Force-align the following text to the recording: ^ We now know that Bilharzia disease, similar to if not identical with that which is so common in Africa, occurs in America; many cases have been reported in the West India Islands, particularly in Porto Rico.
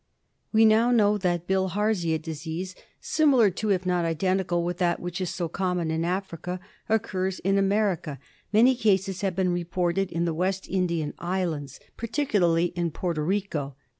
^ 0.01 0.03
We 0.51 0.65
now 0.65 0.89
know 0.89 1.19
that 1.19 1.45
Bilharzia 1.47 2.19
disease, 2.19 2.73
similar 2.99 3.51
to 3.51 3.69
if 3.69 3.85
not 3.85 4.03
identical 4.03 4.63
with 4.65 4.79
that 4.79 4.99
which 4.99 5.21
is 5.21 5.29
so 5.29 5.47
common 5.47 5.91
in 5.91 6.03
Africa, 6.03 6.59
occurs 6.89 7.37
in 7.37 7.59
America; 7.59 8.17
many 8.51 8.73
cases 8.73 9.21
have 9.21 9.35
been 9.35 9.53
reported 9.53 10.11
in 10.11 10.25
the 10.25 10.33
West 10.33 10.67
India 10.67 11.13
Islands, 11.19 11.79
particularly 11.97 12.73
in 12.75 12.89
Porto 12.89 13.21
Rico. 13.21 13.75